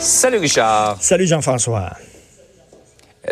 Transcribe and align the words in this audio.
Salut 0.00 0.38
Richard. 0.38 0.96
Salut 1.02 1.26
Jean-François. 1.26 1.90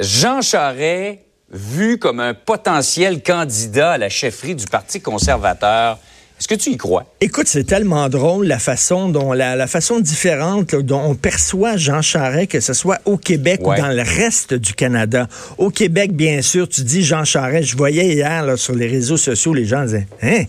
Jean 0.02 0.42
Charest, 0.42 1.20
vu 1.50 1.98
comme 1.98 2.20
un 2.20 2.34
potentiel 2.34 3.22
candidat 3.22 3.92
à 3.92 3.98
la 3.98 4.10
chefferie 4.10 4.54
du 4.54 4.66
Parti 4.66 5.00
conservateur, 5.00 5.98
est-ce 6.38 6.46
que 6.46 6.54
tu 6.54 6.68
y 6.68 6.76
crois? 6.76 7.06
Écoute, 7.22 7.46
c'est 7.48 7.64
tellement 7.64 8.10
drôle 8.10 8.46
la 8.46 8.58
façon 8.58 9.08
dont 9.08 9.32
la, 9.32 9.66
façon 9.66 9.98
différente 9.98 10.74
dont 10.74 11.00
on 11.00 11.14
perçoit 11.14 11.78
Jean 11.78 12.02
Charest, 12.02 12.50
que 12.50 12.60
ce 12.60 12.74
soit 12.74 12.98
au 13.06 13.16
Québec 13.16 13.60
ou 13.62 13.74
dans 13.74 13.88
le 13.88 14.02
reste 14.02 14.52
du 14.52 14.74
Canada. 14.74 15.26
Au 15.56 15.70
Québec, 15.70 16.12
bien 16.12 16.42
sûr, 16.42 16.68
tu 16.68 16.82
dis 16.82 17.02
Jean 17.02 17.24
Charest. 17.24 17.70
Je 17.70 17.78
voyais 17.78 18.14
hier 18.14 18.58
sur 18.58 18.74
les 18.74 18.88
réseaux 18.88 19.16
sociaux, 19.16 19.54
les 19.54 19.64
gens 19.64 19.84
disaient 19.84 20.06
Hein? 20.22 20.44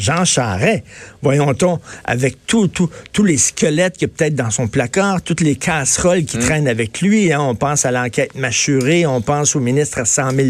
Jean 0.00 0.24
Charret, 0.24 0.82
voyons-on, 1.22 1.78
avec 2.04 2.38
tous 2.46 2.70
les 3.22 3.36
squelettes 3.36 3.98
qu'il 3.98 4.08
y 4.08 4.10
a 4.10 4.14
peut-être 4.16 4.34
dans 4.34 4.50
son 4.50 4.66
placard, 4.66 5.20
toutes 5.22 5.42
les 5.42 5.56
casseroles 5.56 6.24
qui 6.24 6.38
mm. 6.38 6.40
traînent 6.40 6.68
avec 6.68 7.02
lui. 7.02 7.32
Hein. 7.32 7.40
On 7.40 7.54
pense 7.54 7.84
à 7.84 7.90
l'enquête 7.90 8.34
mâchurée, 8.34 9.04
on 9.04 9.20
pense 9.20 9.54
au 9.54 9.60
ministre 9.60 9.98
à 9.98 10.04
100 10.06 10.30
000 10.32 10.48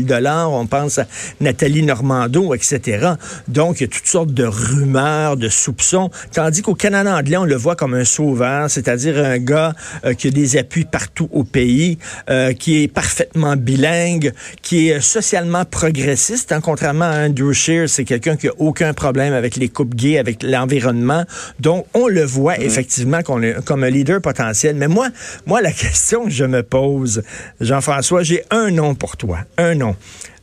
on 0.50 0.66
pense 0.66 0.98
à 0.98 1.06
Nathalie 1.40 1.82
Normando, 1.82 2.54
etc. 2.54 3.14
Donc, 3.48 3.80
il 3.80 3.84
y 3.84 3.86
a 3.86 3.88
toutes 3.88 4.06
sortes 4.06 4.32
de 4.32 4.44
rumeurs, 4.44 5.36
de 5.36 5.48
soupçons, 5.48 6.10
tandis 6.32 6.62
qu'au 6.62 6.74
Canada 6.74 7.16
anglais, 7.16 7.36
on 7.36 7.44
le 7.44 7.56
voit 7.56 7.74
comme 7.74 7.94
un 7.94 8.04
sauveur, 8.04 8.70
c'est-à-dire 8.70 9.18
un 9.18 9.38
gars 9.38 9.74
euh, 10.04 10.14
qui 10.14 10.28
a 10.28 10.30
des 10.30 10.56
appuis 10.56 10.84
partout 10.84 11.28
au 11.32 11.42
pays, 11.42 11.98
euh, 12.28 12.52
qui 12.52 12.82
est 12.82 12.88
parfaitement 12.88 13.56
bilingue, 13.56 14.32
qui 14.62 14.90
est 14.90 15.00
socialement 15.00 15.64
progressiste, 15.64 16.52
hein, 16.52 16.60
contrairement 16.60 17.06
à 17.06 17.26
Andrew 17.26 17.52
Scheer, 17.52 17.88
c'est 17.88 18.04
quelqu'un 18.04 18.36
qui 18.36 18.48
a 18.48 18.52
aucun 18.58 18.94
problème 18.94 19.32
avec 19.32 19.39
les 19.56 19.68
coupes 19.68 19.94
gays, 19.94 20.18
avec 20.18 20.42
l'environnement. 20.42 21.24
Donc, 21.58 21.86
on 21.94 22.08
le 22.08 22.22
voit 22.22 22.58
effectivement 22.58 23.20
comme 23.22 23.84
un 23.84 23.90
leader 23.90 24.20
potentiel. 24.20 24.76
Mais 24.76 24.88
moi, 24.88 25.08
moi, 25.46 25.60
la 25.60 25.72
question 25.84 26.24
que 26.24 26.30
je 26.30 26.44
me 26.44 26.62
pose, 26.62 27.22
Jean-François, 27.60 28.22
j'ai 28.22 28.44
un 28.50 28.70
nom 28.70 28.94
pour 28.94 29.16
toi. 29.16 29.40
Un 29.56 29.74
nom. 29.74 29.96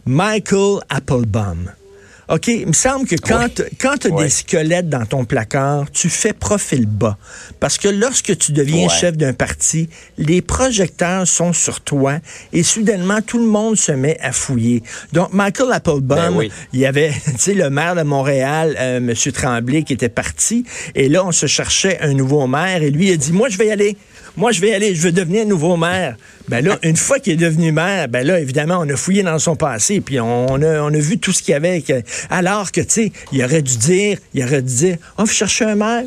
Michael 0.05 0.79
Applebaum. 0.89 1.71
OK, 2.29 2.47
il 2.47 2.67
me 2.67 2.73
semble 2.73 3.07
que 3.07 3.15
quand, 3.15 3.47
quand 3.79 3.97
tu 3.99 4.07
as 4.07 4.23
des 4.23 4.29
squelettes 4.29 4.89
dans 4.89 5.05
ton 5.05 5.23
placard, 5.23 5.89
tu 5.91 6.09
fais 6.09 6.33
profil 6.33 6.85
bas. 6.85 7.17
Parce 7.61 7.77
que 7.77 7.87
lorsque 7.87 8.37
tu 8.37 8.51
deviens 8.51 8.89
chef 8.89 9.15
d'un 9.15 9.33
parti, 9.33 9.87
les 10.17 10.41
projecteurs 10.41 11.25
sont 11.25 11.53
sur 11.53 11.79
toi 11.79 12.17
et 12.51 12.63
soudainement, 12.63 13.21
tout 13.21 13.37
le 13.37 13.45
monde 13.45 13.77
se 13.77 13.93
met 13.93 14.17
à 14.19 14.33
fouiller. 14.33 14.83
Donc, 15.13 15.31
Michael 15.31 15.71
Applebaum, 15.71 16.37
ben 16.37 16.49
il 16.73 16.79
y 16.81 16.85
avait, 16.85 17.13
tu 17.25 17.31
sais, 17.37 17.53
le 17.53 17.69
maire 17.69 17.95
de 17.95 18.03
Montréal, 18.03 18.75
euh, 18.77 18.97
M. 18.97 19.13
Tremblay, 19.31 19.83
qui 19.83 19.93
était 19.93 20.09
parti. 20.09 20.65
Et 20.95 21.07
là, 21.07 21.25
on 21.25 21.31
se 21.31 21.45
cherchait 21.45 21.97
un 22.01 22.13
nouveau 22.13 22.45
maire 22.47 22.83
et 22.83 22.91
lui, 22.91 23.07
il 23.07 23.13
a 23.13 23.17
dit, 23.17 23.31
moi, 23.31 23.47
je 23.47 23.57
vais 23.57 23.67
y 23.67 23.71
aller. 23.71 23.95
Moi, 24.37 24.51
je 24.51 24.61
vais 24.61 24.71
aller, 24.71 24.93
je 24.93 25.01
veux 25.01 25.11
devenir 25.11 25.47
nouveau 25.47 25.77
maire. 25.77 26.15
Ben 26.47 26.63
là, 26.63 26.77
une 26.83 26.95
fois 26.95 27.17
qu'il 27.19 27.33
est 27.33 27.37
devenu 27.37 27.71
maire, 27.71 28.07
ben 28.07 28.25
là, 28.25 28.39
évidemment, 28.39 28.77
on 28.79 28.87
a 28.87 28.95
fouillé 28.95 29.23
dans 29.23 29.39
son 29.39 29.55
passé, 29.55 29.99
puis 29.99 30.19
on 30.19 30.61
a, 30.61 30.79
on 30.79 30.93
a 30.93 30.99
vu 30.99 31.17
tout 31.17 31.33
ce 31.33 31.41
qu'il 31.41 31.53
y 31.53 31.55
avait. 31.55 31.83
alors 32.29 32.71
que, 32.71 32.81
tu 32.81 32.87
sais, 32.89 33.11
il 33.31 33.43
aurait 33.43 33.63
dû 33.63 33.75
dire, 33.77 34.19
il 34.35 34.43
aurait 34.43 34.61
dû 34.61 34.75
dire, 34.75 34.97
oh, 35.17 35.23
vous 35.23 35.31
cherchez 35.31 35.65
un 35.65 35.73
maire? 35.73 36.03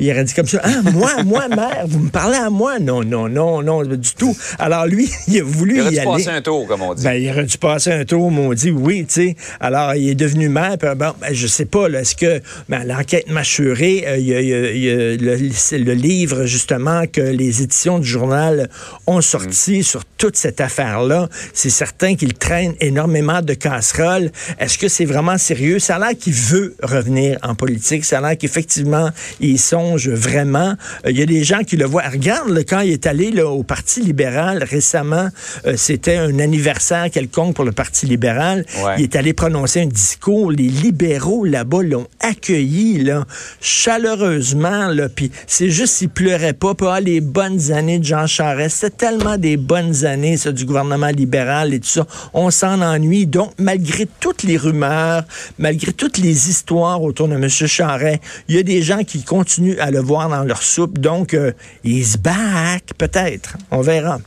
Il 0.00 0.10
aurait 0.10 0.24
dit 0.24 0.34
comme 0.34 0.48
ça, 0.48 0.60
ah, 0.64 0.90
moi, 0.90 1.22
moi, 1.22 1.46
mère, 1.46 1.84
vous 1.86 2.00
me 2.00 2.10
parlez 2.10 2.36
à 2.36 2.50
moi? 2.50 2.80
Non, 2.80 3.04
non, 3.04 3.28
non, 3.28 3.62
non, 3.62 3.84
du 3.84 4.14
tout. 4.14 4.36
Alors 4.58 4.86
lui, 4.86 5.08
il 5.28 5.38
a 5.38 5.44
voulu 5.44 5.76
il 5.76 5.80
aurait 5.82 5.90
dû 5.90 6.04
passer 6.04 6.30
un 6.30 6.42
tour, 6.42 6.66
comme 6.66 6.82
on 6.82 6.94
dit. 6.94 7.04
Ben, 7.04 7.12
il 7.12 7.30
aurait 7.30 7.44
dû 7.44 7.58
passer 7.58 7.92
un 7.92 8.04
tour, 8.04 8.26
on 8.26 8.52
dit, 8.54 8.72
oui, 8.72 9.06
tu 9.06 9.14
sais. 9.14 9.36
Alors, 9.60 9.94
il 9.94 10.08
est 10.08 10.16
devenu 10.16 10.48
maire, 10.48 10.78
puis, 10.78 10.88
bon, 10.96 11.12
ben, 11.20 11.32
je 11.32 11.46
sais 11.46 11.64
pas, 11.64 11.86
est-ce 11.90 12.16
que 12.16 12.40
ben, 12.68 12.82
l'enquête 12.84 13.30
mâchurée, 13.30 14.04
il 14.18 14.26
y 14.26 14.34
a, 14.34 15.16
le, 15.16 15.92
livre, 15.92 16.44
justement, 16.44 17.04
que 17.06 17.20
les 17.20 17.62
éditions 17.62 18.00
du 18.00 18.08
journal 18.08 18.68
ont 19.06 19.20
sorti 19.20 19.78
mm. 19.78 19.82
sur 19.84 20.04
toute 20.18 20.36
cette 20.36 20.60
affaire-là. 20.60 21.28
C'est 21.52 21.70
certain 21.70 22.16
qu'il 22.16 22.34
traîne 22.34 22.74
énormément 22.80 23.42
de 23.42 23.54
casseroles. 23.54 24.32
Est-ce 24.58 24.76
que 24.76 24.88
c'est 24.88 25.04
vraiment 25.04 25.38
sérieux? 25.38 25.78
Ça 25.78 25.96
a 25.96 25.98
l'air 26.00 26.18
qu'il 26.18 26.32
veut 26.32 26.74
revenir 26.82 27.38
en 27.42 27.54
politique. 27.54 28.04
Ça 28.04 28.18
a 28.18 28.20
l'air 28.20 28.38
qu'effectivement, 28.38 29.10
ils 29.38 29.60
sont 29.60 29.83
vraiment. 29.92 30.74
Euh, 31.04 31.10
il 31.10 31.18
y 31.18 31.22
a 31.22 31.26
des 31.26 31.44
gens 31.44 31.62
qui 31.62 31.76
le 31.76 31.84
voient. 31.84 32.02
Regarde, 32.08 32.64
quand 32.68 32.80
il 32.80 32.92
est 32.92 33.06
allé 33.06 33.40
au 33.42 33.62
Parti 33.62 34.00
libéral 34.00 34.62
récemment, 34.62 35.28
euh, 35.66 35.74
c'était 35.76 36.16
un 36.16 36.38
anniversaire 36.38 37.10
quelconque 37.10 37.54
pour 37.54 37.64
le 37.64 37.72
Parti 37.72 38.06
libéral. 38.06 38.64
Il 38.98 39.04
est 39.04 39.16
allé 39.16 39.32
prononcer 39.32 39.82
un 39.82 39.86
discours. 39.86 40.50
Les 40.50 40.68
libéraux 40.68 41.44
là-bas 41.44 41.82
l'ont 41.82 42.06
accueilli 42.20 43.02
là, 43.02 43.24
chaleureusement. 43.60 44.88
Là, 44.88 45.08
puis 45.08 45.30
c'est 45.46 45.70
juste 45.70 45.94
s'il 45.94 46.08
pleurait 46.08 46.52
pas. 46.52 46.74
Puis, 46.74 46.86
ah, 46.90 47.00
les 47.00 47.20
bonnes 47.20 47.72
années 47.72 47.98
de 47.98 48.04
Jean 48.04 48.26
Charest, 48.26 48.76
c'est 48.80 48.96
tellement 48.96 49.38
des 49.38 49.56
bonnes 49.56 50.04
années 50.04 50.36
ça, 50.36 50.52
du 50.52 50.64
gouvernement 50.64 51.08
libéral 51.08 51.74
et 51.74 51.80
tout 51.80 51.88
ça. 51.88 52.06
On 52.32 52.50
s'en 52.50 52.80
ennuie. 52.80 53.26
Donc, 53.26 53.52
malgré 53.58 54.06
toutes 54.20 54.42
les 54.42 54.56
rumeurs, 54.56 55.24
malgré 55.58 55.92
toutes 55.92 56.18
les 56.18 56.48
histoires 56.48 57.02
autour 57.02 57.28
de 57.28 57.34
M. 57.34 57.48
Charest, 57.48 58.20
il 58.48 58.56
y 58.56 58.58
a 58.58 58.62
des 58.62 58.82
gens 58.82 59.02
qui 59.04 59.22
continuent 59.22 59.73
à 59.80 59.90
le 59.90 60.00
voir 60.00 60.28
dans 60.28 60.44
leur 60.44 60.62
soupe. 60.62 60.98
Donc, 60.98 61.34
euh, 61.34 61.52
se 61.84 62.18
back, 62.18 62.92
peut-être. 62.98 63.56
On 63.70 63.80
verra. 63.80 64.18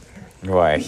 Ouais. 0.48 0.82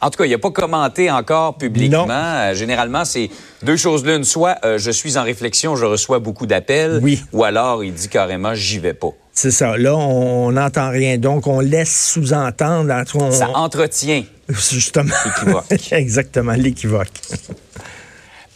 En 0.00 0.10
tout 0.10 0.18
cas, 0.18 0.24
il 0.26 0.30
n'a 0.30 0.38
pas 0.38 0.50
commenté 0.50 1.10
encore 1.10 1.56
publiquement. 1.56 2.06
Euh, 2.10 2.54
généralement, 2.54 3.04
c'est 3.04 3.30
deux 3.62 3.76
choses 3.76 4.04
l'une. 4.04 4.24
Soit 4.24 4.56
euh, 4.64 4.78
je 4.78 4.90
suis 4.90 5.16
en 5.16 5.22
réflexion, 5.22 5.74
je 5.74 5.86
reçois 5.86 6.18
beaucoup 6.18 6.46
d'appels. 6.46 7.00
Oui. 7.02 7.22
Ou 7.32 7.44
alors 7.44 7.82
il 7.82 7.94
dit 7.94 8.08
carrément 8.08 8.54
j'y 8.54 8.78
vais 8.78 8.94
pas. 8.94 9.10
C'est 9.32 9.50
ça. 9.50 9.76
Là, 9.76 9.96
on 9.96 10.52
n'entend 10.52 10.90
rien. 10.90 11.18
Donc, 11.18 11.46
on 11.46 11.60
laisse 11.60 12.12
sous-entendre. 12.12 12.92
Ça 13.32 13.50
entretient. 13.54 14.24
Justement. 14.48 15.14
L'équivoque. 15.24 15.64
Exactement, 15.92 16.52
l'équivoque. 16.52 17.20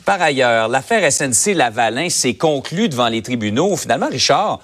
Par 0.04 0.22
ailleurs, 0.22 0.68
l'affaire 0.68 1.10
SNC-Lavalin 1.10 2.08
s'est 2.08 2.34
conclue 2.34 2.88
devant 2.88 3.08
les 3.08 3.22
tribunaux. 3.22 3.76
Finalement, 3.76 4.08
Richard, 4.10 4.60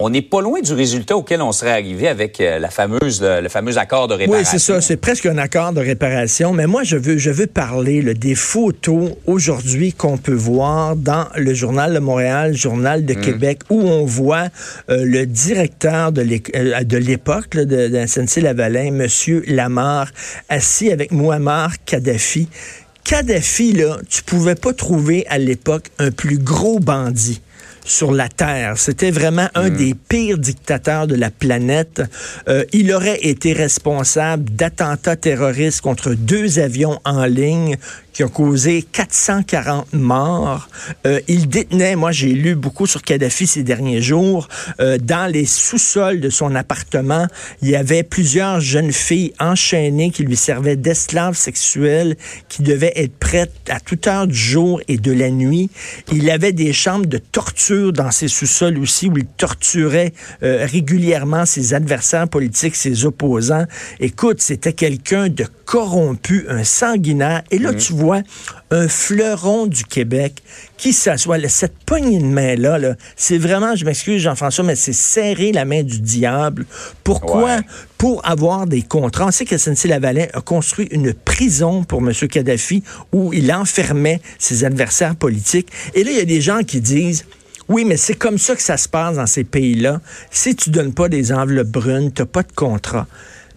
on 0.00 0.10
n'est 0.10 0.22
pas 0.22 0.40
loin 0.40 0.60
du 0.60 0.72
résultat 0.72 1.16
auquel 1.16 1.42
on 1.42 1.50
serait 1.50 1.72
arrivé 1.72 2.06
avec 2.06 2.40
euh, 2.40 2.60
la 2.60 2.70
fameuse, 2.70 3.20
le, 3.20 3.48
fameux 3.48 3.78
accord 3.78 4.06
de 4.06 4.14
réparation. 4.14 4.44
Oui, 4.44 4.48
c'est 4.48 4.64
ça. 4.64 4.80
C'est 4.80 4.96
presque 4.96 5.26
un 5.26 5.38
accord 5.38 5.72
de 5.72 5.80
réparation. 5.80 6.52
Mais 6.52 6.66
moi, 6.68 6.84
je 6.84 6.96
veux, 6.96 7.18
je 7.18 7.30
veux 7.30 7.48
parler 7.48 8.14
des 8.14 8.36
photos 8.36 9.10
aujourd'hui 9.26 9.92
qu'on 9.92 10.16
peut 10.16 10.34
voir 10.34 10.94
dans 10.94 11.26
le 11.34 11.52
Journal 11.52 11.92
de 11.94 11.98
Montréal, 11.98 12.54
Journal 12.54 13.04
de 13.04 13.14
mm. 13.14 13.20
Québec, 13.20 13.58
où 13.70 13.80
on 13.80 14.04
voit 14.04 14.48
euh, 14.88 15.04
le 15.04 15.26
directeur 15.26 16.12
de 16.12 16.22
euh, 16.54 17.00
l'époque 17.00 17.56
de, 17.56 17.88
de 17.88 18.06
SNC-Lavalin, 18.06 19.00
M. 19.00 19.06
Lamar, 19.48 20.08
assis 20.48 20.92
avec 20.92 21.10
Muammar 21.10 21.72
Kadhafi. 21.84 22.48
Kadhafi, 23.02 23.72
là, 23.72 23.96
tu 24.08 24.22
pouvais 24.22 24.54
pas 24.54 24.72
trouver 24.72 25.26
à 25.28 25.38
l'époque 25.38 25.86
un 25.98 26.12
plus 26.12 26.38
gros 26.38 26.78
bandit 26.78 27.40
sur 27.84 28.12
la 28.12 28.28
Terre. 28.28 28.78
C'était 28.78 29.10
vraiment 29.10 29.48
un 29.54 29.70
hmm. 29.70 29.76
des 29.76 29.94
pires 29.94 30.38
dictateurs 30.38 31.06
de 31.06 31.14
la 31.14 31.30
planète. 31.30 32.02
Euh, 32.48 32.64
il 32.72 32.92
aurait 32.92 33.20
été 33.22 33.52
responsable 33.52 34.50
d'attentats 34.50 35.16
terroristes 35.16 35.80
contre 35.80 36.14
deux 36.14 36.58
avions 36.58 37.00
en 37.04 37.24
ligne 37.24 37.76
qui 38.18 38.24
ont 38.24 38.28
causé 38.28 38.82
440 38.82 39.92
morts. 39.92 40.68
Euh, 41.06 41.20
il 41.28 41.48
détenait, 41.48 41.94
moi 41.94 42.10
j'ai 42.10 42.32
lu 42.32 42.56
beaucoup 42.56 42.84
sur 42.84 43.02
Kadhafi 43.02 43.46
ces 43.46 43.62
derniers 43.62 44.02
jours, 44.02 44.48
euh, 44.80 44.98
dans 44.98 45.30
les 45.30 45.46
sous-sols 45.46 46.18
de 46.18 46.28
son 46.28 46.56
appartement, 46.56 47.28
il 47.62 47.68
y 47.68 47.76
avait 47.76 48.02
plusieurs 48.02 48.60
jeunes 48.60 48.90
filles 48.90 49.32
enchaînées 49.38 50.10
qui 50.10 50.24
lui 50.24 50.34
servaient 50.34 50.74
d'esclaves 50.74 51.36
sexuels, 51.36 52.16
qui 52.48 52.64
devaient 52.64 52.92
être 52.96 53.16
prêtes 53.16 53.52
à 53.68 53.78
toute 53.78 54.08
heure 54.08 54.26
du 54.26 54.34
jour 54.34 54.80
et 54.88 54.96
de 54.96 55.12
la 55.12 55.30
nuit. 55.30 55.70
Il 56.10 56.28
avait 56.28 56.52
des 56.52 56.72
chambres 56.72 57.06
de 57.06 57.18
torture 57.18 57.77
dans 57.92 58.10
ses 58.10 58.28
sous-sols 58.28 58.78
aussi, 58.78 59.08
où 59.08 59.16
il 59.16 59.26
torturait 59.26 60.12
euh, 60.42 60.66
régulièrement 60.70 61.46
ses 61.46 61.74
adversaires 61.74 62.28
politiques, 62.28 62.76
ses 62.76 63.04
opposants. 63.04 63.64
Écoute, 64.00 64.40
c'était 64.40 64.72
quelqu'un 64.72 65.28
de 65.28 65.46
corrompu, 65.64 66.46
un 66.48 66.64
sanguinaire. 66.64 67.42
Et 67.50 67.58
là, 67.58 67.72
mhm. 67.72 67.78
tu 67.78 67.92
vois 67.92 68.22
un 68.70 68.88
fleuron 68.88 69.66
du 69.66 69.84
Québec 69.84 70.42
qui 70.76 70.92
s'assoit. 70.92 71.36
Cette 71.48 71.76
poignée 71.84 72.18
de 72.18 72.24
main-là, 72.24 72.78
-là, 72.78 72.94
c'est 73.16 73.38
vraiment, 73.38 73.76
je 73.76 73.84
m'excuse 73.84 74.22
Jean-François, 74.22 74.64
mais 74.64 74.76
c'est 74.76 74.92
serrer 74.94 75.52
la 75.52 75.64
main 75.64 75.82
du 75.82 76.00
diable. 76.00 76.64
Pourquoi? 77.04 77.58
Pour 77.98 78.26
avoir 78.26 78.66
des 78.66 78.82
contrats. 78.82 79.26
On 79.26 79.30
sait 79.30 79.44
que 79.44 79.56
SNC-Lavalin 79.56 80.26
a 80.32 80.40
construit 80.40 80.86
une 80.90 81.12
prison 81.12 81.84
pour 81.84 82.00
M. 82.00 82.12
Kadhafi 82.14 82.82
où 83.12 83.32
il 83.32 83.52
enfermait 83.52 84.20
ses 84.38 84.64
adversaires 84.64 85.16
politiques. 85.16 85.68
Et 85.94 86.04
là, 86.04 86.10
il 86.12 86.16
y 86.16 86.20
a 86.20 86.24
des 86.24 86.40
gens 86.40 86.62
qui 86.62 86.80
disent, 86.80 87.24
oui, 87.68 87.84
mais 87.84 87.96
c'est 87.96 88.14
comme 88.14 88.38
ça 88.38 88.56
que 88.56 88.62
ça 88.62 88.76
se 88.76 88.88
passe 88.88 89.16
dans 89.16 89.26
ces 89.26 89.44
pays-là. 89.44 90.00
Si 90.30 90.56
tu 90.56 90.70
donnes 90.70 90.94
pas 90.94 91.08
des 91.08 91.32
enveloppes 91.32 91.68
brunes, 91.68 92.12
tu 92.12 92.24
pas 92.24 92.42
de 92.42 92.52
contrat. 92.52 93.06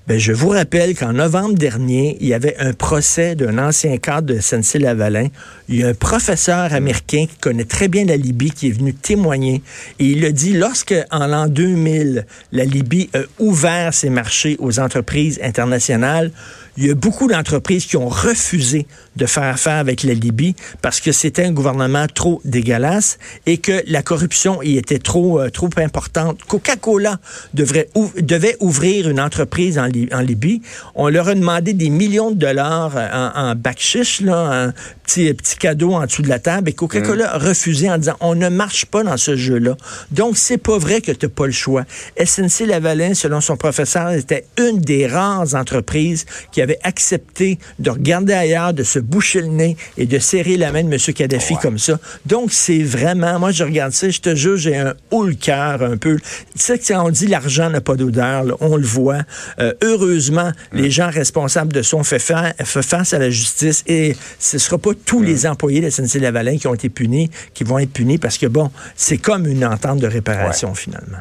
Ben, 0.07 0.19
je 0.19 0.33
vous 0.33 0.49
rappelle 0.49 0.93
qu'en 0.97 1.13
novembre 1.13 1.53
dernier, 1.53 2.17
il 2.19 2.27
y 2.27 2.33
avait 2.33 2.57
un 2.57 2.73
procès 2.73 3.35
d'un 3.35 3.57
ancien 3.59 3.95
cadre 3.97 4.33
de 4.33 4.39
SNC-Lavalin. 4.39 5.27
Il 5.69 5.79
y 5.79 5.83
a 5.83 5.89
un 5.89 5.93
professeur 5.93 6.73
américain 6.73 7.27
qui 7.29 7.37
connaît 7.39 7.65
très 7.65 7.87
bien 7.87 8.03
la 8.03 8.17
Libye 8.17 8.51
qui 8.51 8.67
est 8.67 8.71
venu 8.71 8.93
témoigner. 8.93 9.61
Et 9.99 10.07
il 10.07 10.25
a 10.25 10.31
dit, 10.31 10.53
lorsque, 10.53 10.95
en 11.11 11.27
l'an 11.27 11.47
2000, 11.47 12.25
la 12.51 12.65
Libye 12.65 13.09
a 13.13 13.19
ouvert 13.39 13.93
ses 13.93 14.09
marchés 14.09 14.57
aux 14.59 14.79
entreprises 14.79 15.39
internationales, 15.43 16.31
il 16.77 16.87
y 16.87 16.89
a 16.89 16.95
beaucoup 16.95 17.27
d'entreprises 17.27 17.85
qui 17.85 17.97
ont 17.97 18.07
refusé 18.07 18.87
de 19.17 19.25
faire 19.25 19.43
affaire 19.43 19.77
avec 19.77 20.03
la 20.03 20.13
Libye 20.13 20.55
parce 20.81 20.99
que 21.01 21.11
c'était 21.11 21.43
un 21.43 21.51
gouvernement 21.51 22.07
trop 22.07 22.41
dégueulasse 22.45 23.17
et 23.45 23.57
que 23.57 23.83
la 23.87 24.01
corruption 24.03 24.61
y 24.61 24.77
était 24.77 24.99
trop, 24.99 25.39
euh, 25.39 25.49
trop 25.49 25.69
importante. 25.77 26.39
Coca-Cola 26.47 27.19
devrait, 27.53 27.89
devait 28.17 28.55
ouvrir 28.61 29.09
une 29.09 29.19
entreprise 29.19 29.77
en, 29.77 29.89
en, 30.13 30.21
Libye. 30.21 30.61
On 30.95 31.09
leur 31.09 31.27
a 31.27 31.35
demandé 31.35 31.73
des 31.73 31.89
millions 31.89 32.31
de 32.31 32.37
dollars 32.37 32.93
euh, 32.95 33.07
en, 33.11 33.51
en 33.51 33.55
backchiche, 33.55 34.21
là, 34.21 34.67
un 34.67 34.73
petit, 35.03 35.33
petit 35.33 35.57
cadeau 35.57 35.93
en 35.93 36.05
dessous 36.05 36.21
de 36.21 36.29
la 36.29 36.39
table 36.39 36.69
et 36.69 36.73
Coca-Cola 36.73 37.35
a 37.35 37.37
refusé 37.37 37.89
en 37.89 37.97
disant 37.97 38.15
on 38.21 38.35
ne 38.35 38.49
marche 38.49 38.85
pas 38.85 39.03
dans 39.03 39.17
ce 39.17 39.35
jeu-là. 39.35 39.75
Donc, 40.11 40.37
c'est 40.37 40.57
pas 40.57 40.77
vrai 40.77 41.01
que 41.01 41.11
tu 41.11 41.25
n'as 41.25 41.31
pas 41.31 41.45
le 41.45 41.51
choix. 41.51 41.83
SNC 42.23 42.65
Lavalin, 42.65 43.13
selon 43.13 43.41
son 43.41 43.57
professeur, 43.57 44.11
était 44.11 44.45
une 44.57 44.79
des 44.79 45.07
rares 45.07 45.55
entreprises 45.55 46.25
qui 46.51 46.60
avait 46.61 46.79
accepté 46.83 47.59
de 47.79 47.89
regarder 47.89 48.33
ailleurs, 48.33 48.73
de 48.73 48.83
se 48.83 48.99
boucher 48.99 49.41
le 49.41 49.47
nez 49.47 49.77
et 49.97 50.05
de 50.05 50.19
serrer 50.19 50.57
la 50.57 50.71
main 50.71 50.83
de 50.83 50.93
M. 50.93 51.13
Kadhafi 51.13 51.55
comme 51.61 51.77
ça. 51.77 51.99
Donc, 52.25 52.51
c'est 52.51 52.83
vraiment, 52.83 53.39
moi, 53.39 53.51
je 53.51 53.63
regarde 53.63 53.93
ça, 53.93 54.09
je 54.09 54.19
te 54.19 54.35
jure, 54.35 54.57
j'ai 54.57 54.77
un 54.77 54.93
haut 55.11 55.25
le 55.25 55.33
cœur 55.33 55.81
un 55.81 55.97
peu. 55.97 56.17
Tu 56.17 56.25
sais, 56.55 56.79
quand 56.79 57.05
on 57.05 57.09
dit 57.09 57.27
l'argent 57.27 57.69
n'a 57.69 57.81
pas 57.81 57.95
d'odeur, 57.95 58.45
on 58.59 58.75
le 58.75 58.85
voit. 58.85 59.21
Euh, 59.59 59.73
heureusement, 59.81 60.51
mm. 60.71 60.77
les 60.77 60.91
gens 60.91 61.09
responsables 61.09 61.73
de 61.73 61.81
ça 61.81 61.97
ont 61.97 62.03
fait, 62.03 62.19
face 62.19 63.13
à 63.13 63.19
la 63.19 63.29
justice 63.29 63.83
et 63.87 64.15
ce 64.39 64.57
ne 64.57 64.59
sera 64.59 64.77
pas 64.77 64.91
tous 65.05 65.21
les 65.21 65.43
mm. 65.43 65.51
employés 65.51 65.81
de 65.81 65.89
SNC-Lavalin 65.89 66.57
qui 66.57 66.67
ont 66.67 66.73
été 66.73 66.89
punis, 66.89 67.29
qui 67.53 67.63
vont 67.63 67.79
être 67.79 67.91
punis 67.91 68.17
parce 68.17 68.37
que, 68.37 68.45
bon, 68.45 68.71
c'est 68.95 69.17
comme 69.17 69.47
une 69.47 69.65
entente 69.65 69.99
de 69.99 70.07
réparation, 70.07 70.73
finalement. 70.75 71.19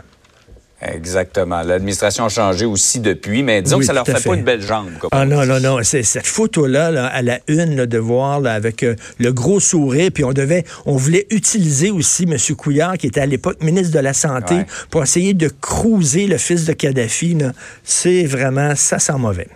Exactement. 0.83 1.61
L'administration 1.63 2.25
a 2.25 2.29
changé 2.31 2.65
aussi 2.65 3.01
depuis, 3.01 3.43
mais 3.43 3.61
disons 3.61 3.79
que 3.79 3.85
ça 3.85 3.93
leur 3.93 4.07
fait, 4.07 4.25
pas 4.25 4.35
une 4.35 4.45
belle 4.45 4.63
jambe. 4.63 4.89
ah 5.13 5.27
non, 5.27 5.45
non, 5.45 5.61
non. 5.61 5.79
C'est 5.83 6.03
cette 6.03 6.27
photo-là, 6.27 7.07
à 7.07 7.23
la 7.23 7.41
une, 7.49 7.85
de 7.85 7.99
voir 7.99 8.45
avec 8.47 8.83
euh, 8.83 8.97
le 9.19 9.33
gros 9.33 9.61
sourire, 9.61 10.11
puis 10.13 10.25
on 10.25 10.33
devait, 10.33 10.65
on 10.87 10.97
voulait 10.97 11.27
utiliser 11.31 11.91
aussi 11.91 12.23
M. 12.23 12.37
Couillard, 12.57 12.97
qui 12.97 13.07
était 13.07 13.21
à 13.21 13.27
l'époque 13.27 13.63
ministre 13.63 13.93
de 13.93 13.99
la 13.99 14.15
Santé, 14.15 14.63
pour 14.91 15.03
essayer 15.03 15.35
de 15.35 15.49
cruiser 15.49 16.27
le 16.27 16.39
fils 16.39 16.65
de 16.65 16.73
Kadhafi. 16.73 17.37
C'est 17.85 18.25
vraiment, 18.25 18.75
ça 18.75 18.99
sent 18.99 19.19
mauvais. 19.19 19.49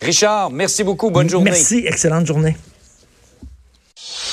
Richard, 0.00 0.50
merci 0.50 0.84
beaucoup. 0.84 1.10
Bonne 1.10 1.28
journée. 1.28 1.50
Merci. 1.50 1.84
Excellente 1.86 2.26
journée. 2.26 2.56